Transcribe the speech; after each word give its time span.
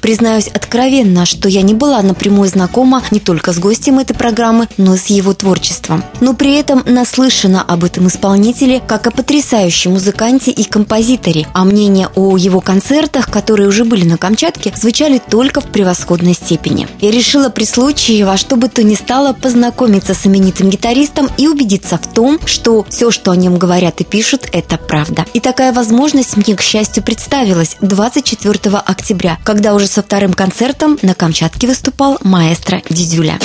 Признаюсь 0.00 0.48
откровенно, 0.48 1.26
что 1.26 1.48
я 1.48 1.62
не 1.62 1.74
была 1.74 2.02
напрямую 2.02 2.48
знакома 2.48 3.02
не 3.10 3.20
только 3.20 3.52
с 3.52 3.58
гостем 3.58 3.98
этой 3.98 4.14
программы, 4.14 4.68
но 4.76 4.94
и 4.94 4.98
с 4.98 5.06
его 5.06 5.34
творчеством. 5.34 6.04
Но 6.20 6.34
при 6.34 6.54
этом 6.54 6.82
наслышана 6.86 7.62
об 7.62 7.84
этом 7.84 8.08
исполнителе 8.08 8.80
как 8.86 9.06
о 9.06 9.10
потрясающем 9.10 9.92
музыканте 9.92 10.50
и 10.50 10.64
композиторе, 10.64 11.46
а 11.54 11.64
мнения 11.64 12.08
о 12.14 12.36
его 12.36 12.60
концертах, 12.60 13.30
которые 13.30 13.68
уже 13.68 13.84
были 13.84 14.04
на 14.04 14.18
Камчатке, 14.18 14.72
звучали 14.76 15.20
только 15.30 15.60
в 15.60 15.66
превосходной 15.66 16.34
степени. 16.34 16.86
Я 17.00 17.10
решила 17.10 17.48
при 17.48 17.64
случае 17.64 18.24
во 18.24 18.36
что 18.36 18.56
бы 18.56 18.68
то 18.68 18.82
ни 18.82 18.94
стало 18.94 19.32
познакомиться 19.32 20.14
с 20.14 20.26
именитым 20.26 20.70
гитаристом 20.70 21.28
и 21.36 21.48
убедиться 21.48 21.98
в 21.98 22.06
том, 22.12 22.38
что 22.44 22.84
все, 22.88 23.10
что 23.10 23.30
о 23.30 23.36
нем 23.36 23.58
говорят 23.58 24.00
и 24.00 24.04
пишут, 24.04 24.48
это 24.52 24.76
правда. 24.76 25.24
И 25.32 25.40
такая 25.40 25.72
возможность 25.72 26.36
мне, 26.36 26.54
к 26.54 26.62
счастью, 26.62 27.02
представилась 27.02 27.76
24 27.80 28.78
октября, 28.78 29.38
когда 29.44 29.74
уже 29.74 29.85
со 29.86 30.02
вторым 30.02 30.32
концертом 30.32 30.98
на 31.02 31.14
Камчатке 31.14 31.66
выступал 31.66 32.18
маэстро 32.22 32.82
Дидюля. 32.88 33.38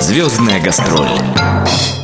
Звездная 0.00 0.60
гастроль. 0.60 1.08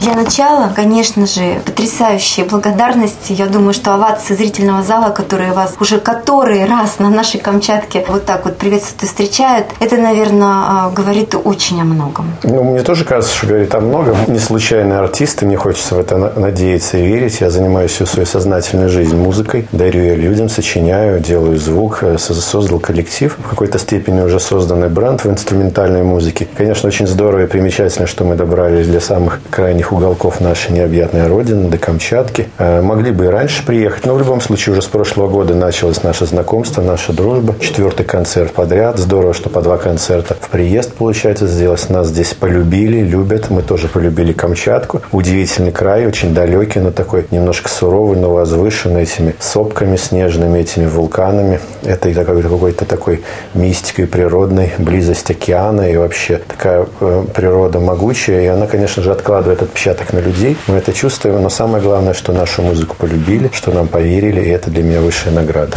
Для 0.00 0.14
начала, 0.14 0.72
конечно 0.74 1.26
же, 1.26 1.60
потрясающие 1.66 2.46
благодарности. 2.46 3.32
Я 3.32 3.46
думаю, 3.46 3.74
что 3.74 3.92
овации 3.92 4.34
зрительного 4.34 4.82
зала, 4.82 5.10
которые 5.10 5.52
вас 5.52 5.74
уже 5.80 5.98
который 5.98 6.64
раз 6.64 7.00
на 7.00 7.10
нашей 7.10 7.40
Камчатке 7.40 8.04
вот 8.08 8.24
так 8.24 8.44
вот 8.44 8.56
приветствуют 8.56 9.02
и 9.02 9.06
встречают, 9.06 9.66
это, 9.80 9.96
наверное, 9.96 10.46
а, 10.46 10.92
говорит 10.94 11.34
очень 11.34 11.80
о 11.82 11.84
многом. 11.84 12.32
Ну, 12.44 12.62
мне 12.62 12.82
тоже 12.82 13.04
кажется, 13.04 13.36
что 13.36 13.48
говорит 13.48 13.74
о 13.74 13.80
многом. 13.80 14.16
Не 14.28 14.38
случайные 14.38 15.00
артисты, 15.00 15.44
мне 15.44 15.56
хочется 15.56 15.96
в 15.96 15.98
это 15.98 16.16
надеяться 16.16 16.96
и 16.96 17.06
верить. 17.06 17.40
Я 17.40 17.50
занимаюсь 17.50 17.90
всю 17.90 18.06
свою 18.06 18.24
сознательную 18.24 18.88
жизнь 18.88 19.16
музыкой, 19.16 19.68
дарю 19.72 20.00
ее 20.00 20.14
людям, 20.14 20.48
сочиняю, 20.48 21.20
делаю 21.20 21.58
звук, 21.58 21.98
э, 22.02 22.16
создал 22.18 22.78
коллектив, 22.78 23.36
в 23.36 23.48
какой-то 23.50 23.78
степени 23.78 24.20
уже 24.20 24.40
созданный 24.40 24.88
бренд 24.88 25.24
в 25.24 25.30
инструментальной 25.30 26.04
музыке. 26.04 26.46
Конечно, 26.56 26.88
очень 26.88 27.06
здорово 27.06 27.44
и 27.44 27.46
примечательно, 27.46 27.79
что 27.88 28.24
мы 28.24 28.34
добрались 28.34 28.86
для 28.86 29.00
самых 29.00 29.40
крайних 29.48 29.92
уголков 29.92 30.42
нашей 30.42 30.72
необъятной 30.72 31.26
родины, 31.28 31.70
до 31.70 31.78
Камчатки. 31.78 32.48
Э, 32.58 32.82
могли 32.82 33.10
бы 33.10 33.24
и 33.24 33.28
раньше 33.28 33.64
приехать, 33.64 34.04
но 34.04 34.14
в 34.14 34.18
любом 34.18 34.42
случае 34.42 34.74
уже 34.74 34.82
с 34.82 34.86
прошлого 34.86 35.28
года 35.28 35.54
началось 35.54 36.02
наше 36.02 36.26
знакомство, 36.26 36.82
наша 36.82 37.14
дружба. 37.14 37.54
Четвертый 37.58 38.04
концерт 38.04 38.52
подряд. 38.52 38.98
Здорово, 38.98 39.32
что 39.32 39.48
по 39.48 39.62
два 39.62 39.78
концерта 39.78 40.36
в 40.38 40.50
приезд 40.50 40.92
получается 40.92 41.46
сделать. 41.46 41.88
Нас 41.88 42.08
здесь 42.08 42.34
полюбили, 42.34 43.00
любят. 43.00 43.48
Мы 43.48 43.62
тоже 43.62 43.88
полюбили 43.88 44.34
Камчатку. 44.34 45.00
Удивительный 45.10 45.72
край, 45.72 46.06
очень 46.06 46.34
далекий, 46.34 46.80
но 46.80 46.90
такой 46.90 47.26
немножко 47.30 47.70
суровый, 47.70 48.18
но 48.18 48.30
возвышенный 48.30 49.04
этими 49.04 49.34
сопками 49.40 49.96
снежными, 49.96 50.58
этими 50.58 50.84
вулканами. 50.84 51.60
Это 51.82 52.12
какой-то 52.12 52.84
такой 52.84 53.22
мистикой 53.54 54.06
природной, 54.06 54.72
близость 54.76 55.30
океана 55.30 55.90
и 55.90 55.96
вообще 55.96 56.42
такая 56.46 56.86
э, 57.00 57.24
природа 57.34 57.69
могучая. 57.78 58.42
И 58.42 58.46
она, 58.46 58.66
конечно 58.66 59.02
же, 59.02 59.12
откладывает 59.12 59.62
отпечаток 59.62 60.12
на 60.12 60.18
людей. 60.18 60.56
Мы 60.66 60.76
это 60.76 60.92
чувствуем, 60.92 61.42
но 61.42 61.48
самое 61.48 61.82
главное, 61.82 62.14
что 62.14 62.32
нашу 62.32 62.62
музыку 62.62 62.96
полюбили, 62.98 63.50
что 63.52 63.70
нам 63.70 63.86
поверили, 63.86 64.40
и 64.40 64.48
это 64.48 64.70
для 64.70 64.82
меня 64.82 65.00
высшая 65.00 65.30
награда. 65.30 65.76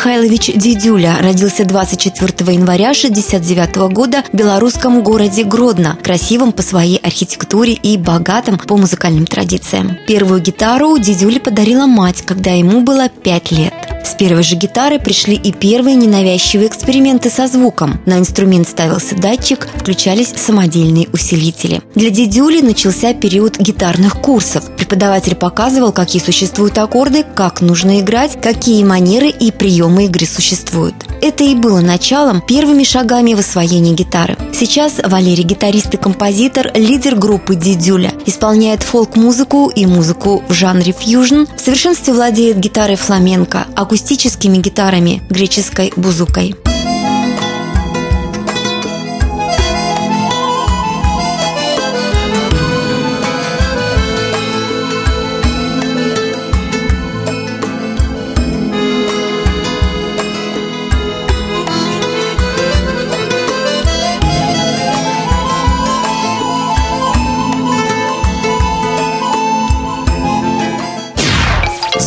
Михайлович 0.00 0.46
Дидюля 0.54 1.18
родился 1.20 1.66
24 1.66 2.54
января 2.54 2.92
1969 2.92 3.92
года 3.92 4.24
в 4.32 4.34
белорусском 4.34 5.02
городе 5.02 5.44
Гродно, 5.44 5.98
красивом 6.02 6.52
по 6.52 6.62
своей 6.62 6.96
архитектуре 6.96 7.74
и 7.74 7.98
богатом 7.98 8.56
по 8.56 8.78
музыкальным 8.78 9.26
традициям. 9.26 9.98
Первую 10.06 10.40
гитару 10.40 10.96
Дидюля 10.96 11.38
подарила 11.38 11.84
мать, 11.84 12.22
когда 12.22 12.52
ему 12.52 12.80
было 12.80 13.10
5 13.10 13.50
лет. 13.50 13.74
С 14.04 14.14
первой 14.14 14.42
же 14.42 14.56
гитары 14.56 14.98
пришли 14.98 15.34
и 15.34 15.52
первые 15.52 15.96
ненавязчивые 15.96 16.68
эксперименты 16.68 17.30
со 17.30 17.46
звуком. 17.46 18.00
На 18.06 18.18
инструмент 18.18 18.68
ставился 18.68 19.14
датчик, 19.16 19.68
включались 19.76 20.32
самодельные 20.36 21.08
усилители. 21.12 21.80
Для 21.94 22.10
Дидюли 22.10 22.60
начался 22.60 23.14
период 23.14 23.58
гитарных 23.58 24.20
курсов. 24.20 24.64
Преподаватель 24.76 25.34
показывал, 25.34 25.92
какие 25.92 26.22
существуют 26.22 26.78
аккорды, 26.78 27.24
как 27.34 27.60
нужно 27.60 28.00
играть, 28.00 28.40
какие 28.40 28.84
манеры 28.84 29.28
и 29.28 29.50
приемы 29.50 30.06
игры 30.06 30.26
существуют. 30.26 30.94
Это 31.22 31.44
и 31.44 31.54
было 31.54 31.80
началом, 31.80 32.40
первыми 32.40 32.84
шагами 32.84 33.34
в 33.34 33.40
освоении 33.40 33.94
гитары. 33.94 34.36
Сейчас 34.60 35.00
Валерий 35.02 35.42
гитарист 35.42 35.94
и 35.94 35.96
композитор, 35.96 36.70
лидер 36.74 37.16
группы 37.16 37.54
Дидюля, 37.54 38.12
исполняет 38.26 38.82
фолк-музыку 38.82 39.72
и 39.74 39.86
музыку 39.86 40.44
в 40.50 40.52
жанре 40.52 40.92
фьюжн, 40.92 41.44
в 41.56 41.58
совершенстве 41.58 42.12
владеет 42.12 42.58
гитарой 42.58 42.96
фламенко, 42.96 43.68
акустическими 43.74 44.58
гитарами, 44.58 45.22
греческой 45.30 45.94
бузукой. 45.96 46.56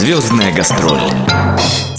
Звездная 0.04 0.52
гастроль 0.52 1.00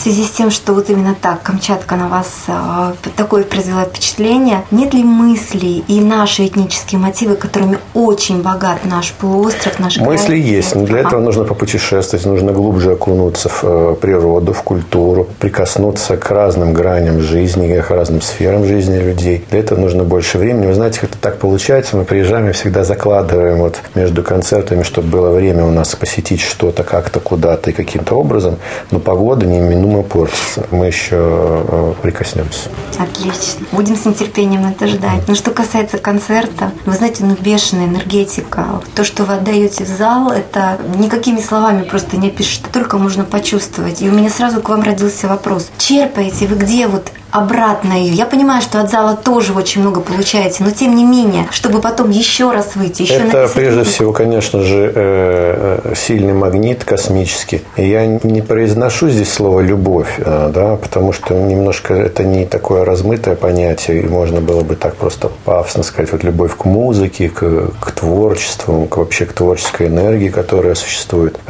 связи 0.04 0.24
с 0.24 0.30
тем, 0.32 0.50
что 0.50 0.74
вот 0.74 0.90
именно 0.90 1.16
так 1.18 1.42
Камчатка 1.42 1.96
на 1.96 2.08
вас 2.08 2.28
э, 2.46 2.92
такое 3.16 3.42
произвела 3.44 3.84
впечатление, 3.84 4.62
нет 4.70 4.92
ли 4.92 5.02
мыслей 5.02 5.82
и 5.88 5.98
наши 6.00 6.46
этнические 6.46 6.98
мотивы, 6.98 7.36
которыми 7.36 7.78
очень 7.94 8.42
богат 8.42 8.84
наш 8.84 9.12
полуостров, 9.12 9.78
наш 9.78 9.96
Мысли 9.96 10.26
край? 10.26 10.40
есть, 10.40 10.74
но 10.74 10.84
для 10.84 11.00
этого 11.00 11.20
нужно 11.20 11.44
попутешествовать, 11.44 12.26
нужно 12.26 12.52
глубже 12.52 12.92
окунуться 12.92 13.48
в 13.48 13.64
э, 13.64 13.96
природу, 13.98 14.52
в 14.52 14.62
культуру, 14.62 15.26
прикоснуться 15.38 16.18
к 16.18 16.30
разным 16.30 16.74
граням 16.74 17.20
жизни, 17.20 17.80
к 17.80 17.90
разным 17.90 18.20
сферам 18.20 18.66
жизни 18.66 18.98
людей. 18.98 19.46
Для 19.50 19.60
этого 19.60 19.80
нужно 19.80 20.04
больше 20.04 20.36
времени. 20.36 20.66
Вы 20.66 20.74
знаете, 20.74 21.00
как 21.00 21.10
это 21.10 21.18
так 21.18 21.38
получается, 21.38 21.96
мы 21.96 22.04
приезжаем 22.04 22.50
и 22.50 22.52
всегда 22.52 22.84
закладываем 22.84 23.56
вот 23.56 23.80
между 23.94 24.22
концертами, 24.22 24.82
чтобы 24.82 25.08
было 25.08 25.30
время 25.30 25.64
у 25.64 25.70
нас 25.70 25.96
посетить 25.96 26.42
что-то 26.42 26.82
как-то, 26.82 27.20
куда-то 27.20 27.70
и 27.70 27.72
каким-то 27.72 28.16
образом, 28.16 28.58
но 28.90 28.98
погода 28.98 29.46
неминуемо 29.46 29.93
думаю, 29.94 30.04
портится. 30.08 30.66
Мы 30.70 30.86
еще 30.86 31.16
э, 31.16 31.94
прикоснемся. 32.02 32.68
Отлично. 32.98 33.66
Будем 33.72 33.96
с 33.96 34.04
нетерпением 34.04 34.66
это 34.66 34.86
ждать. 34.88 35.26
Но 35.28 35.34
что 35.34 35.52
касается 35.52 35.98
концерта, 35.98 36.72
вы 36.84 36.94
знаете, 36.94 37.24
ну 37.24 37.36
бешеная 37.38 37.86
энергетика. 37.86 38.82
То, 38.94 39.04
что 39.04 39.24
вы 39.24 39.34
отдаете 39.34 39.84
в 39.84 39.88
зал, 39.88 40.32
это 40.32 40.78
никакими 40.96 41.40
словами 41.40 41.84
просто 41.84 42.16
не 42.16 42.28
опишешь. 42.28 42.60
Только 42.72 42.98
можно 42.98 43.24
почувствовать. 43.24 44.02
И 44.02 44.08
у 44.08 44.12
меня 44.12 44.30
сразу 44.30 44.60
к 44.60 44.68
вам 44.68 44.82
родился 44.82 45.28
вопрос. 45.28 45.70
Черпаете 45.78 46.46
вы 46.46 46.56
где 46.56 46.88
вот 46.88 47.12
обратно 47.34 47.94
ее. 47.94 48.12
Я 48.12 48.26
понимаю, 48.26 48.62
что 48.62 48.80
от 48.80 48.90
зала 48.90 49.16
тоже 49.16 49.54
очень 49.54 49.80
много 49.80 50.00
получаете, 50.00 50.62
но 50.62 50.70
тем 50.70 50.94
не 50.94 51.02
менее, 51.02 51.48
чтобы 51.50 51.80
потом 51.80 52.10
еще 52.10 52.52
раз 52.52 52.76
выйти, 52.76 53.02
еще 53.02 53.14
Это 53.14 53.50
прежде 53.52 53.78
музыку. 53.78 53.90
всего, 53.92 54.12
конечно 54.12 54.62
же, 54.62 54.92
э, 54.94 55.80
э, 55.84 55.94
сильный 55.96 56.32
магнит 56.32 56.84
космический. 56.84 57.62
Я 57.76 58.06
не 58.06 58.40
произношу 58.40 59.08
здесь 59.08 59.32
слово 59.32 59.62
«любовь», 59.62 60.14
э, 60.18 60.50
да, 60.54 60.76
потому 60.76 61.12
что 61.12 61.34
немножко 61.34 61.94
это 61.94 62.22
не 62.22 62.46
такое 62.46 62.84
размытое 62.84 63.34
понятие, 63.34 64.02
и 64.02 64.06
можно 64.06 64.40
было 64.40 64.60
бы 64.60 64.76
так 64.76 64.94
просто 64.94 65.28
пафосно 65.44 65.82
сказать, 65.82 66.12
вот 66.12 66.22
любовь 66.22 66.56
к 66.56 66.64
музыке, 66.64 67.30
к, 67.30 67.70
к 67.80 67.90
творчеству, 67.90 68.86
к, 68.86 68.96
вообще 68.96 69.26
к 69.26 69.32
творческой 69.32 69.88
энергии, 69.88 70.28
которая 70.28 70.76
существует. 70.76 71.40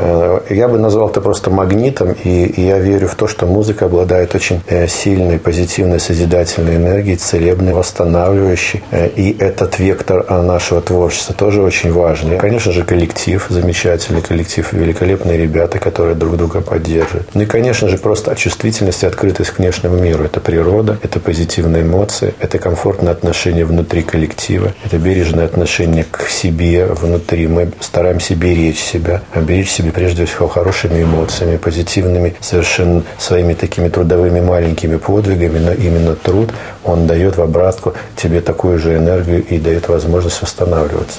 Я 0.49 0.69
бы 0.69 0.79
назвал 0.79 1.11
это 1.11 1.21
просто 1.21 1.51
магнитом, 1.51 2.13
и, 2.25 2.47
и 2.47 2.63
я 2.63 2.79
верю 2.79 3.09
в 3.09 3.17
то, 3.17 3.29
что 3.29 3.45
музыка 3.45 3.85
обладает 3.85 4.35
очень 4.35 4.63
сильной 4.89 5.39
позитивной 5.39 5.74
позитивной 5.75 5.99
созидательной 5.99 6.76
энергии, 6.76 7.17
целебной, 7.17 7.73
восстанавливающей. 7.73 8.81
Э, 8.93 9.09
и 9.09 9.37
этот 9.37 9.81
вектор 9.81 10.25
э, 10.29 10.43
нашего 10.43 10.81
творчества 10.81 11.35
тоже 11.35 11.62
очень 11.62 11.93
важный. 11.93 12.38
Конечно 12.38 12.71
же, 12.71 12.85
коллектив, 12.85 13.44
замечательный 13.49 14.23
коллектив, 14.23 14.73
великолепные 14.73 15.37
ребята, 15.37 15.81
которые 15.81 16.15
друг 16.15 16.37
друга 16.37 16.61
поддерживают. 16.61 17.29
Ну 17.35 17.43
и, 17.43 17.47
конечно 17.47 17.88
же, 17.88 17.99
просто 17.99 18.37
чувствительность 18.37 19.03
и 19.03 19.06
открытость 19.06 19.50
к 19.50 19.59
внешнему 19.59 19.97
миру. 19.97 20.23
Это 20.23 20.38
природа, 20.38 20.97
это 21.03 21.19
позитивные 21.19 21.82
эмоции, 21.82 22.35
это 22.38 22.59
комфортное 22.59 23.12
отношение 23.12 23.65
внутри 23.65 24.03
коллектива, 24.03 24.73
это 24.85 24.99
бережное 24.99 25.44
отношение 25.44 26.05
к 26.09 26.29
себе 26.29 26.87
внутри. 26.87 27.49
Мы 27.49 27.73
стараемся 27.81 28.37
беречь 28.37 28.79
себя, 28.79 29.23
а 29.32 29.41
беречь 29.41 29.70
себе 29.70 29.91
прежде 29.91 30.25
всего 30.25 30.47
хорошими 30.47 31.03
эмоциями, 31.03 31.56
позитивными, 31.56 32.37
совершенно 32.41 33.03
своими 33.19 33.55
такими 33.55 33.88
трудовыми 33.88 34.41
маленькими 34.41 34.99
подвигами, 34.99 35.64
но 35.65 35.73
именно 35.73 36.15
труд, 36.15 36.51
он 36.85 37.07
дает 37.07 37.37
в 37.37 37.43
обратку 37.43 37.95
тебе 38.17 38.41
такую 38.41 38.79
же 38.79 38.97
энергию 38.97 39.45
и 39.45 39.59
дает 39.59 39.89
возможность 39.89 40.41
восстанавливаться. 40.43 41.19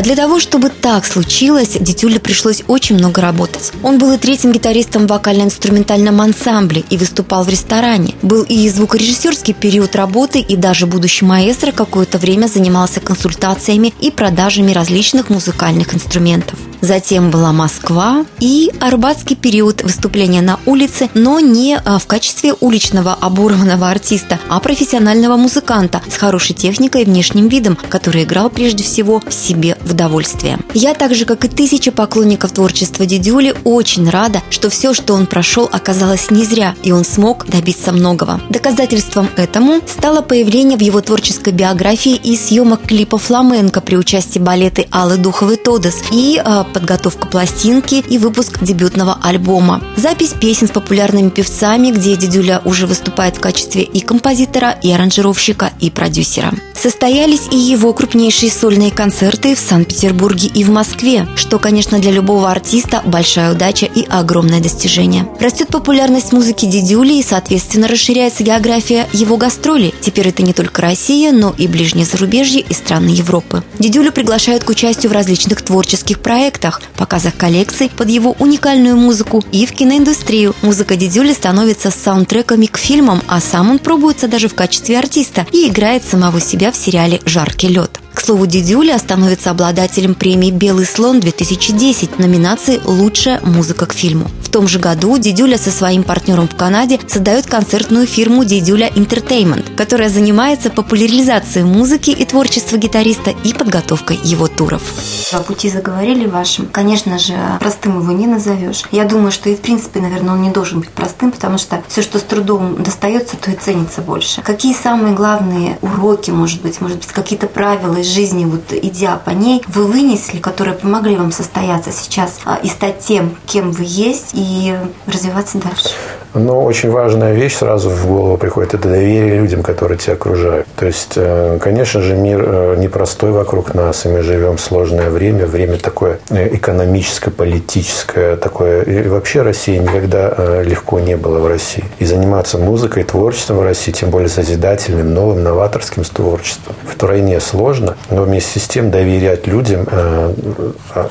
А 0.00 0.02
для 0.02 0.16
того, 0.16 0.40
чтобы 0.40 0.70
так 0.70 1.04
случилось, 1.04 1.76
Дитюле 1.78 2.18
пришлось 2.18 2.62
очень 2.68 2.96
много 2.96 3.20
работать. 3.20 3.70
Он 3.82 3.98
был 3.98 4.12
и 4.12 4.16
третьим 4.16 4.50
гитаристом 4.50 5.06
в 5.06 5.10
вокально-инструментальном 5.10 6.22
ансамбле 6.22 6.84
и 6.88 6.96
выступал 6.96 7.44
в 7.44 7.50
ресторане. 7.50 8.14
Был 8.22 8.42
и 8.44 8.66
звукорежиссерский 8.70 9.52
период 9.52 9.94
работы, 9.94 10.40
и 10.40 10.56
даже 10.56 10.86
будущий 10.86 11.26
маэстро 11.26 11.72
какое-то 11.72 12.16
время 12.16 12.46
занимался 12.46 13.00
консультациями 13.00 13.92
и 14.00 14.10
продажами 14.10 14.72
различных 14.72 15.28
музыкальных 15.28 15.94
инструментов. 15.94 16.58
Затем 16.80 17.30
была 17.30 17.52
Москва 17.52 18.24
и 18.38 18.72
арбатский 18.80 19.36
период 19.36 19.82
выступления 19.82 20.40
на 20.40 20.58
улице, 20.64 21.10
но 21.14 21.38
не 21.38 21.76
а, 21.76 21.98
в 21.98 22.06
качестве 22.06 22.54
уличного 22.58 23.12
оборванного 23.12 23.90
артиста, 23.90 24.38
а 24.48 24.60
профессионального 24.60 25.36
музыканта 25.36 26.00
с 26.10 26.16
хорошей 26.16 26.54
техникой 26.54 27.02
и 27.02 27.04
внешним 27.04 27.48
видом, 27.48 27.76
который 27.90 28.24
играл 28.24 28.48
прежде 28.48 28.82
всего 28.82 29.22
себе 29.28 29.76
удовольствие. 29.90 30.58
Я 30.74 30.94
так 30.94 31.14
же, 31.14 31.24
как 31.24 31.44
и 31.44 31.48
тысячи 31.48 31.90
поклонников 31.90 32.52
творчества 32.52 33.06
Дидюли, 33.06 33.54
очень 33.64 34.08
рада, 34.08 34.42
что 34.50 34.70
все, 34.70 34.94
что 34.94 35.14
он 35.14 35.26
прошел, 35.26 35.68
оказалось 35.70 36.30
не 36.30 36.44
зря, 36.44 36.74
и 36.82 36.92
он 36.92 37.04
смог 37.04 37.46
добиться 37.46 37.92
многого. 37.92 38.40
Доказательством 38.48 39.28
этому 39.36 39.80
стало 39.86 40.22
появление 40.22 40.76
в 40.76 40.82
его 40.82 41.00
творческой 41.00 41.52
биографии 41.52 42.14
и 42.14 42.36
съемок 42.36 42.82
клипа 42.86 43.18
«Фламенко» 43.18 43.80
при 43.80 43.96
участии 43.96 44.38
балеты 44.38 44.86
Аллы 44.90 45.16
Духовой 45.16 45.56
«Тодес» 45.56 45.96
и 46.12 46.40
э, 46.42 46.64
подготовка 46.72 47.26
пластинки 47.26 47.96
и 48.08 48.18
выпуск 48.18 48.62
дебютного 48.62 49.18
альбома. 49.22 49.82
Запись 49.96 50.34
песен 50.40 50.68
с 50.68 50.70
популярными 50.70 51.30
певцами, 51.30 51.90
где 51.90 52.16
Дидюля 52.16 52.62
уже 52.64 52.86
выступает 52.86 53.36
в 53.36 53.40
качестве 53.40 53.82
и 53.82 54.00
композитора, 54.00 54.70
и 54.82 54.90
аранжировщика, 54.92 55.72
и 55.80 55.90
продюсера. 55.90 56.52
Состоялись 56.80 57.42
и 57.50 57.58
его 57.58 57.92
крупнейшие 57.92 58.50
сольные 58.50 58.90
концерты 58.90 59.54
в 59.54 59.58
Санкт-Петербурге 59.58 60.48
и 60.48 60.64
в 60.64 60.70
Москве, 60.70 61.28
что, 61.36 61.58
конечно, 61.58 61.98
для 61.98 62.10
любого 62.10 62.50
артиста 62.50 63.02
большая 63.04 63.52
удача 63.52 63.84
и 63.84 64.06
огромное 64.08 64.60
достижение. 64.60 65.28
Растет 65.38 65.68
популярность 65.68 66.32
музыки 66.32 66.64
Дидюли 66.64 67.18
и, 67.18 67.22
соответственно, 67.22 67.86
расширяется 67.86 68.44
география 68.44 69.06
его 69.12 69.36
гастролей. 69.36 69.94
Теперь 70.00 70.28
это 70.28 70.42
не 70.42 70.54
только 70.54 70.80
Россия, 70.80 71.32
но 71.32 71.54
и 71.58 71.66
ближнее 71.66 72.06
зарубежье 72.06 72.62
и 72.62 72.72
страны 72.72 73.10
Европы. 73.10 73.62
Дидюлю 73.78 74.10
приглашают 74.10 74.64
к 74.64 74.70
участию 74.70 75.10
в 75.10 75.14
различных 75.14 75.60
творческих 75.60 76.20
проектах, 76.20 76.80
показах 76.96 77.36
коллекций 77.36 77.90
под 77.94 78.08
его 78.08 78.34
уникальную 78.38 78.96
музыку 78.96 79.44
и 79.52 79.66
в 79.66 79.72
киноиндустрию. 79.72 80.54
Музыка 80.62 80.96
Дидюли 80.96 81.34
становится 81.34 81.90
саундтреками 81.90 82.64
к 82.64 82.78
фильмам, 82.78 83.20
а 83.28 83.38
сам 83.42 83.70
он 83.70 83.78
пробуется 83.78 84.28
даже 84.28 84.48
в 84.48 84.54
качестве 84.54 84.98
артиста 84.98 85.46
и 85.52 85.68
играет 85.68 86.04
самого 86.04 86.40
себя 86.40 86.69
в 86.72 86.76
сериале 86.76 87.20
«Жаркий 87.24 87.68
лед». 87.68 88.00
К 88.14 88.20
слову, 88.20 88.46
Дидюля 88.46 88.98
становится 88.98 89.50
обладателем 89.50 90.14
премии 90.14 90.50
«Белый 90.50 90.84
слон-2010» 90.84 92.20
номинации 92.20 92.80
«Лучшая 92.84 93.40
музыка 93.42 93.86
к 93.86 93.92
фильму». 93.92 94.28
В 94.42 94.52
том 94.52 94.66
же 94.66 94.80
году 94.80 95.16
Дидюля 95.16 95.56
со 95.58 95.70
своим 95.70 96.02
партнером 96.02 96.48
в 96.48 96.56
Канаде 96.56 96.98
создает 97.06 97.46
концертную 97.46 98.08
фирму 98.08 98.44
«Дидюля 98.44 98.88
Entertainment», 98.88 99.76
которая 99.76 100.08
занимается 100.08 100.70
популяризацией 100.70 101.64
музыки 101.64 102.10
и 102.10 102.24
творчества 102.24 102.76
гитариста 102.76 103.30
и 103.44 103.52
подготовкой 103.52 104.18
его 104.24 104.48
туров. 104.48 104.82
О 105.30 105.38
пути 105.38 105.70
заговорили 105.70 106.26
вашим. 106.26 106.66
Конечно 106.66 107.16
же, 107.20 107.34
простым 107.60 108.00
его 108.00 108.10
не 108.10 108.26
назовешь. 108.26 108.82
Я 108.90 109.04
думаю, 109.04 109.30
что 109.30 109.48
и 109.50 109.54
в 109.54 109.60
принципе, 109.60 110.00
наверное, 110.00 110.34
он 110.34 110.42
не 110.42 110.50
должен 110.50 110.80
быть 110.80 110.90
простым, 110.90 111.30
потому 111.30 111.56
что 111.56 111.84
все, 111.86 112.02
что 112.02 112.18
с 112.18 112.22
трудом 112.22 112.82
достается, 112.82 113.36
то 113.36 113.52
и 113.52 113.54
ценится 113.54 114.00
больше. 114.00 114.42
Какие 114.42 114.74
самые 114.74 115.14
главные 115.14 115.78
уроки, 115.80 116.32
может 116.32 116.60
быть, 116.60 116.80
может 116.80 116.96
быть, 116.96 117.06
какие-то 117.06 117.46
правила 117.46 117.99
из 118.00 118.06
жизни, 118.06 118.44
вот 118.44 118.72
идя 118.72 119.16
по 119.16 119.30
ней, 119.30 119.62
вы 119.68 119.86
вынесли, 119.86 120.38
которые 120.38 120.74
помогли 120.74 121.16
вам 121.16 121.32
состояться 121.32 121.92
сейчас 121.92 122.40
а, 122.44 122.56
и 122.56 122.68
стать 122.68 123.00
тем, 123.00 123.36
кем 123.46 123.72
вы 123.72 123.84
есть, 123.86 124.30
и 124.32 124.76
развиваться 125.06 125.58
дальше? 125.58 125.90
Но 126.34 126.62
очень 126.62 126.90
важная 126.90 127.34
вещь 127.34 127.56
сразу 127.56 127.90
в 127.90 128.06
голову 128.06 128.36
приходит– 128.36 128.74
это 128.74 128.88
доверие 128.88 129.36
людям, 129.36 129.62
которые 129.62 129.98
тебя 129.98 130.14
окружают. 130.14 130.66
То 130.76 130.86
есть, 130.86 131.14
э, 131.16 131.58
конечно 131.60 132.00
же, 132.00 132.14
мир 132.14 132.44
э, 132.46 132.76
непростой 132.78 133.32
вокруг 133.32 133.74
нас, 133.74 134.06
и 134.06 134.08
мы 134.08 134.22
живем 134.22 134.56
в 134.56 134.60
сложное 134.60 135.10
время, 135.10 135.44
время 135.46 135.76
такое 135.78 136.20
э, 136.30 136.54
экономическое, 136.54 137.32
политическое, 137.32 138.36
такое. 138.36 138.82
И 138.82 139.08
вообще 139.08 139.42
Россия 139.42 139.80
никогда 139.80 140.62
легко 140.62 141.00
не 141.00 141.16
было 141.16 141.38
в 141.38 141.48
России. 141.48 141.84
И 141.98 142.04
заниматься 142.04 142.58
музыкой, 142.58 143.02
творчеством 143.02 143.58
в 143.58 143.62
России, 143.62 143.90
тем 143.90 144.10
более 144.10 144.28
созидательным, 144.28 145.12
новым, 145.12 145.42
новаторским 145.42 146.04
творчеством, 146.04 146.74
втройне 146.86 147.40
сложно, 147.40 147.96
но 148.10 148.22
вместе 148.22 148.60
с 148.60 148.68
тем 148.68 148.90
доверять 148.90 149.46
людям, 149.46 149.86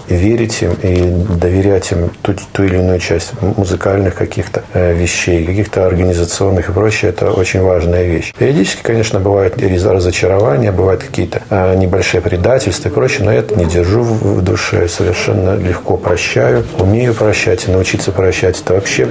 верить 0.07 0.61
им 0.61 0.73
и 0.81 1.01
доверять 1.35 1.91
им 1.91 2.09
ту, 2.21 2.33
ту 2.51 2.63
или 2.63 2.77
иную 2.77 2.99
часть 2.99 3.33
музыкальных 3.41 4.15
каких-то 4.15 4.63
вещей, 4.73 5.08
вещей, 5.09 5.45
каких-то 5.45 5.85
организационных 5.85 6.69
и 6.69 6.71
прочее, 6.71 7.09
это 7.09 7.31
очень 7.31 7.61
важная 7.61 8.03
вещь. 8.03 8.33
Периодически, 8.37 8.81
конечно, 8.83 9.19
бывают 9.19 9.57
разочарования, 9.57 10.71
бывают 10.71 11.03
какие-то 11.03 11.41
а, 11.49 11.75
небольшие 11.75 12.21
предательства 12.21 12.89
и 12.89 12.91
прочее, 12.91 13.25
но 13.25 13.31
я 13.31 13.39
это 13.39 13.55
не 13.55 13.65
держу 13.65 14.03
в 14.03 14.41
душе, 14.41 14.87
совершенно 14.87 15.55
легко 15.55 15.97
прощаю, 15.97 16.63
умею 16.77 17.13
прощать 17.13 17.67
научиться 17.67 18.11
прощать. 18.11 18.61
Это 18.61 18.75
вообще 18.75 19.07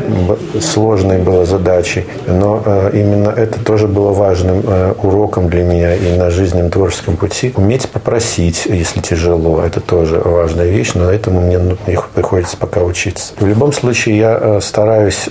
сложной 0.60 1.18
была 1.18 1.44
задачей, 1.44 2.06
но 2.26 2.62
а, 2.64 2.90
именно 2.90 3.30
это 3.30 3.58
тоже 3.64 3.88
было 3.88 4.12
важным 4.12 4.62
а, 4.66 4.94
уроком 5.02 5.48
для 5.48 5.64
меня 5.64 5.94
и 5.94 6.16
на 6.16 6.30
жизненном 6.30 6.70
творческом 6.70 7.16
пути. 7.16 7.52
Уметь 7.56 7.88
попросить, 7.88 8.66
если 8.66 9.00
тяжело, 9.00 9.62
это 9.62 9.80
тоже 9.80 10.20
важная 10.24 10.70
вещь, 10.70 10.92
но 10.94 11.10
этому 11.10 11.40
мне 11.40 11.58
ну, 11.58 11.76
приходится 12.14 12.56
пока 12.56 12.82
учиться. 12.82 13.32
В 13.38 13.46
любом 13.46 13.72
случае, 13.72 14.18
я 14.18 14.60
стараюсь 14.60 15.28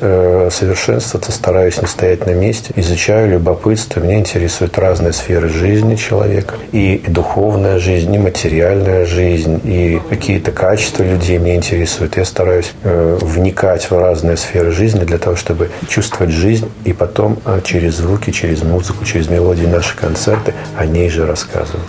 совершенствоваться, 0.57 1.31
стараюсь 1.31 1.81
не 1.81 1.87
стоять 1.87 2.25
на 2.25 2.31
месте, 2.31 2.73
изучаю 2.75 3.29
любопытство, 3.29 3.99
меня 3.99 4.19
интересуют 4.19 4.77
разные 4.77 5.13
сферы 5.13 5.49
жизни 5.49 5.95
человека, 5.95 6.55
и 6.71 7.03
духовная 7.07 7.79
жизнь, 7.79 8.13
и 8.13 8.17
материальная 8.17 9.05
жизнь, 9.05 9.61
и 9.63 10.01
какие-то 10.09 10.51
качества 10.51 11.03
людей 11.03 11.37
меня 11.37 11.55
интересуют. 11.55 12.17
Я 12.17 12.25
стараюсь 12.25 12.71
э, 12.83 13.17
вникать 13.21 13.89
в 13.89 13.97
разные 13.97 14.37
сферы 14.37 14.71
жизни 14.71 15.03
для 15.03 15.17
того, 15.17 15.35
чтобы 15.35 15.69
чувствовать 15.87 16.31
жизнь 16.31 16.69
и 16.85 16.93
потом 16.93 17.37
э, 17.45 17.61
через 17.63 17.95
звуки, 17.95 18.31
через 18.31 18.63
музыку, 18.63 19.05
через 19.05 19.29
мелодии 19.29 19.65
наши 19.65 19.95
концерты 19.95 20.53
о 20.77 20.85
ней 20.85 21.09
же 21.09 21.25
рассказывать. 21.25 21.81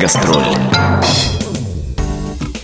Гастроль. 0.00 0.46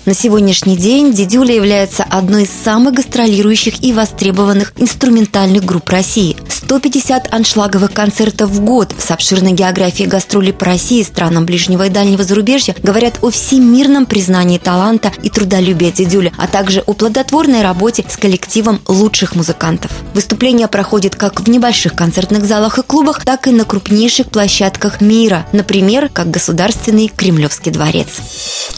На 0.07 0.15
сегодняшний 0.15 0.77
день 0.77 1.13
Дидюля 1.13 1.55
является 1.55 2.03
одной 2.03 2.45
из 2.45 2.51
самых 2.51 2.95
гастролирующих 2.95 3.83
и 3.83 3.93
востребованных 3.93 4.73
инструментальных 4.77 5.65
групп 5.65 5.89
России. 5.91 6.37
150 6.67 7.33
аншлаговых 7.33 7.93
концертов 7.93 8.51
в 8.51 8.61
год 8.61 8.93
с 8.99 9.13
обширной 9.13 9.53
географией 9.53 10.09
гастролей 10.09 10.53
по 10.53 10.65
России, 10.65 11.05
странам 11.05 11.47
ближнего 11.47 11.87
и 11.87 11.91
дальнего 11.91 12.25
зарубежья 12.25 12.75
говорят 12.83 13.21
о 13.23 13.31
всемирном 13.31 14.05
признании 14.05 14.59
таланта 14.59 15.13
и 15.23 15.31
трудолюбия 15.31 15.93
Дидюля, 15.93 16.33
а 16.37 16.49
также 16.49 16.81
о 16.81 16.93
плодотворной 16.93 17.63
работе 17.63 18.05
с 18.09 18.17
коллективом 18.17 18.81
лучших 18.89 19.37
музыкантов. 19.37 19.93
Выступления 20.13 20.67
проходят 20.67 21.15
как 21.15 21.39
в 21.39 21.49
небольших 21.49 21.95
концертных 21.95 22.45
залах 22.45 22.79
и 22.79 22.83
клубах, 22.83 23.25
так 23.25 23.47
и 23.47 23.53
на 23.53 23.65
крупнейших 23.65 24.27
площадках 24.27 25.01
мира, 25.01 25.47
например, 25.53 26.09
как 26.13 26.33
Государственный 26.33 27.07
Кремлевский 27.07 27.71
дворец. 27.71 28.09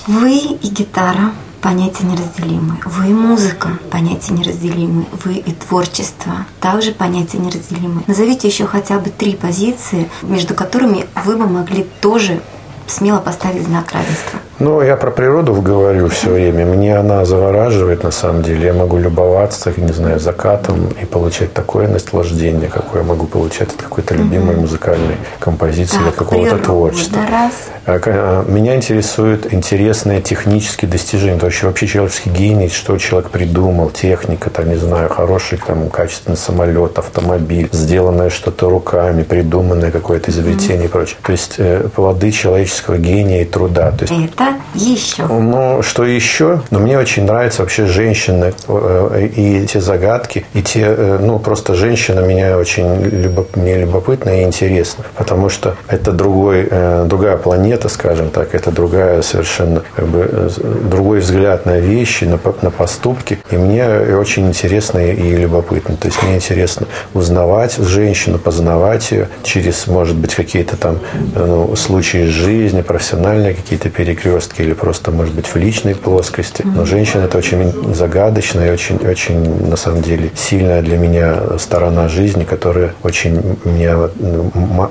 Вы 0.07 0.37
и 0.37 0.69
гитара 0.69 1.33
понятия 1.61 2.05
неразделимы. 2.05 2.79
Вы 2.85 3.11
и 3.11 3.15
музыка 3.15 3.79
понятия 3.91 4.35
неразделимы. 4.35 5.07
Вы 5.25 5.35
и 5.35 5.53
творчество 5.53 6.47
также 6.61 6.93
понятия 6.93 7.39
неразделимы. 7.39 8.03
Назовите 8.07 8.49
еще 8.49 8.67
хотя 8.67 8.99
бы 8.99 9.11
три 9.11 9.35
позиции, 9.35 10.11
между 10.23 10.55
которыми 10.55 11.07
вы 11.25 11.37
бы 11.37 11.47
могли 11.47 11.87
тоже 12.01 12.41
смело 12.91 13.19
поставить 13.19 13.65
знак 13.65 13.93
равенства. 13.93 14.41
Ну, 14.59 14.83
я 14.83 14.97
про 14.97 15.13
природу 15.13 15.55
говорю 15.63 16.09
все 16.09 16.31
время. 16.31 16.67
Мне 16.67 16.97
она 16.97 17.25
завораживает, 17.25 18.03
на 18.03 18.11
самом 18.11 18.43
деле. 18.43 18.67
Я 18.67 18.75
могу 18.75 18.99
любоваться, 18.99 19.73
не 19.77 19.93
знаю, 19.93 20.19
закатом 20.19 20.89
и 21.01 21.05
получать 21.05 21.53
такое 21.53 21.87
наслаждение, 21.87 22.69
какое 22.69 23.03
я 23.03 23.09
могу 23.09 23.27
получать 23.27 23.69
от 23.69 23.81
какой-то 23.81 24.15
любимой 24.15 24.57
музыкальной 24.57 25.17
композиции, 25.39 25.99
Так, 25.99 26.09
от 26.09 26.15
какого-то 26.17 26.59
творчества. 26.59 27.21
раз. 27.31 27.53
А, 27.87 28.01
а, 28.05 28.45
Меня 28.49 28.75
интересуют 28.75 29.53
интересные 29.53 30.21
технические 30.21 30.91
достижения. 30.91 31.39
То 31.39 31.47
есть 31.47 31.63
вообще 31.63 31.87
человеческий 31.87 32.31
гений, 32.31 32.69
что 32.69 32.99
человек 32.99 33.31
придумал, 33.31 33.91
техника, 33.91 34.51
там, 34.51 34.69
не 34.69 34.77
знаю, 34.77 35.09
хороший, 35.09 35.59
там, 35.65 35.89
качественный 35.89 36.37
самолет, 36.37 36.99
автомобиль, 36.99 37.69
сделанное 37.71 38.31
что-то 38.31 38.69
руками, 38.69 39.23
придуманное 39.23 39.93
какое-то 39.93 40.33
изобретение 40.33 40.87
и 40.87 40.89
прочее. 40.89 41.17
То 41.23 41.31
есть 41.33 41.55
э, 41.59 41.89
плоды 41.95 42.33
человеческого 42.33 42.78
гения 42.87 43.43
и 43.43 43.45
труда. 43.45 43.93
То 43.93 44.05
есть 44.05 44.33
Это 44.33 44.55
еще. 44.75 45.25
ну, 45.27 45.83
что 45.83 46.05
еще? 46.05 46.61
Ну, 46.71 46.79
мне 46.79 46.99
очень 46.99 47.25
нравятся 47.25 47.63
вообще 47.63 47.87
женщины 47.87 48.53
э, 48.69 49.29
и 49.35 49.67
те 49.67 49.81
загадки, 49.81 50.45
и 50.55 50.63
те, 50.63 50.85
э, 50.87 51.19
ну, 51.21 51.39
просто 51.39 51.75
женщина 51.75 52.21
меня 52.21 52.57
очень 52.59 52.87
любоп- 53.03 53.59
мне 53.59 53.79
любопытна 53.79 54.41
и 54.41 54.45
интересна, 54.45 55.05
потому 55.17 55.49
что 55.49 55.77
это 55.89 56.13
другой, 56.13 56.69
э, 56.71 57.05
другая 57.07 57.37
планета, 57.37 57.89
скажем 57.89 58.31
так, 58.31 58.55
это 58.55 58.71
другая 58.71 59.23
совершенно, 59.23 59.83
как 59.95 60.07
бы, 60.07 60.51
другой 60.91 61.21
взгляд 61.21 61.67
на 61.67 61.79
вещи, 61.79 62.25
на, 62.25 62.39
на 62.63 62.71
поступки, 62.71 63.39
и 63.51 63.57
мне 63.57 63.87
очень 64.19 64.49
интересно 64.49 64.99
и, 64.99 65.37
любопытно. 65.37 65.97
То 65.97 66.09
есть 66.09 66.23
мне 66.23 66.37
интересно 66.37 66.87
узнавать 67.15 67.77
женщину, 67.77 68.39
познавать 68.39 69.11
ее 69.11 69.29
через, 69.43 69.87
может 69.87 70.17
быть, 70.17 70.35
какие-то 70.35 70.77
там 70.77 70.99
ну, 71.35 71.75
случаи 71.77 72.27
из 72.27 72.31
жизни, 72.69 72.83
профессиональные 72.83 73.55
какие-то 73.55 73.89
перекрестки 73.89 74.61
или 74.61 74.75
просто, 74.75 75.11
может 75.11 75.35
быть, 75.35 75.47
в 75.47 75.57
личной 75.57 75.95
плоскости. 75.95 76.63
Но 76.67 76.85
женщина 76.85 77.23
это 77.23 77.39
очень 77.39 77.95
загадочная 77.95 78.69
и 78.69 78.71
очень, 78.71 78.97
очень, 78.97 79.67
на 79.69 79.77
самом 79.77 80.03
деле, 80.03 80.31
сильная 80.37 80.83
для 80.83 80.99
меня 80.99 81.59
сторона 81.59 82.09
жизни, 82.09 82.45
которая 82.45 82.93
очень 83.03 83.57
меня 83.65 83.97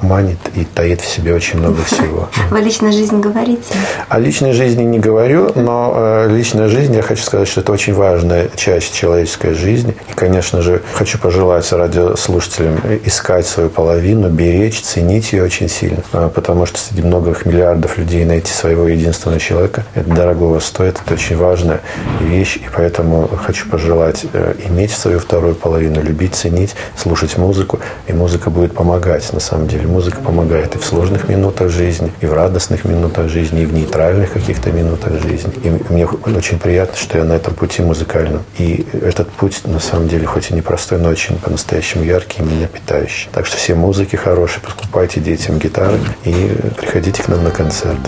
манит 0.01 0.39
и 0.55 0.65
таит 0.65 1.01
в 1.01 1.05
себе 1.05 1.35
очень 1.35 1.59
много 1.59 1.83
всего. 1.85 2.29
Вы 2.49 2.61
личную 2.61 2.93
жизнь 2.93 3.19
говорите? 3.19 3.75
О 4.09 4.17
личной 4.17 4.53
жизни 4.53 4.83
не 4.83 4.97
говорю, 4.97 5.51
но 5.53 5.93
э, 5.95 6.35
личная 6.35 6.69
жизнь, 6.69 6.95
я 6.95 7.03
хочу 7.03 7.21
сказать, 7.21 7.47
что 7.47 7.61
это 7.61 7.71
очень 7.71 7.93
важная 7.93 8.49
часть 8.55 8.95
человеческой 8.95 9.53
жизни. 9.53 9.95
И, 10.09 10.13
конечно 10.15 10.63
же, 10.63 10.81
хочу 10.93 11.19
пожелать 11.19 11.71
радиослушателям 11.71 12.79
искать 13.05 13.45
свою 13.45 13.69
половину, 13.69 14.29
беречь, 14.29 14.81
ценить 14.81 15.31
ее 15.33 15.43
очень 15.43 15.69
сильно. 15.69 15.99
А, 16.11 16.29
Потому 16.29 16.65
что 16.65 16.79
среди 16.79 17.01
многих 17.01 17.45
миллиардов 17.45 17.66
людей 17.97 18.25
найти 18.25 18.51
своего 18.51 18.87
единственного 18.87 19.39
человека, 19.39 19.83
это 19.95 20.09
дорогого 20.09 20.59
стоит, 20.59 20.99
это 21.03 21.13
очень 21.13 21.37
важная 21.37 21.81
вещь. 22.21 22.57
И 22.57 22.65
поэтому 22.73 23.27
хочу 23.27 23.69
пожелать 23.69 24.25
э, 24.33 24.55
иметь 24.67 24.91
свою 24.91 25.19
вторую 25.19 25.55
половину, 25.55 26.01
любить, 26.01 26.35
ценить, 26.35 26.75
слушать 26.95 27.37
музыку. 27.37 27.79
И 28.07 28.13
музыка 28.13 28.49
будет 28.49 28.73
помогать, 28.73 29.31
на 29.33 29.39
самом 29.39 29.67
деле. 29.67 29.87
Музыка 29.87 30.19
помогает 30.21 30.75
и 30.75 30.77
в 30.77 30.85
сложных 30.85 31.29
минутах 31.29 31.69
жизни, 31.69 32.11
и 32.21 32.25
в 32.25 32.33
радостных 32.33 32.85
минутах 32.85 33.29
жизни, 33.29 33.61
и 33.61 33.65
в 33.65 33.73
нейтральных 33.73 34.33
каких-то 34.33 34.71
минутах 34.71 35.21
жизни. 35.21 35.51
И 35.63 35.93
мне 35.93 36.05
очень 36.05 36.59
приятно, 36.59 36.97
что 36.97 37.17
я 37.17 37.23
на 37.23 37.33
этом 37.33 37.53
пути 37.53 37.81
музыкальном. 37.81 38.43
И 38.57 38.85
этот 38.93 39.29
путь, 39.29 39.61
на 39.65 39.79
самом 39.79 40.07
деле, 40.07 40.25
хоть 40.25 40.51
и 40.51 40.53
непростой, 40.53 40.99
но 40.99 41.09
очень 41.09 41.37
по-настоящему 41.37 42.03
яркий 42.03 42.41
и 42.41 42.45
меня 42.45 42.67
питающий. 42.67 43.29
Так 43.31 43.45
что 43.45 43.57
все 43.57 43.75
музыки 43.75 44.15
хорошие, 44.15 44.61
покупайте 44.61 45.19
детям 45.19 45.57
гитары 45.57 45.99
и 46.23 46.55
приходите 46.77 47.23
к 47.23 47.27
нам 47.27 47.43
на 47.43 47.51
концерт. 47.57 47.99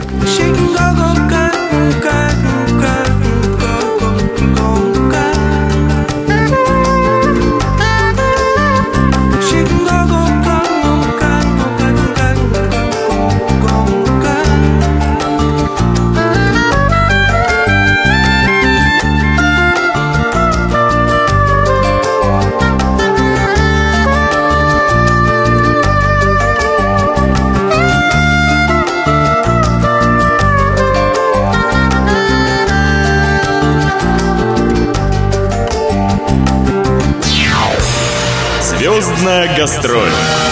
Гастроль. 39.59 40.48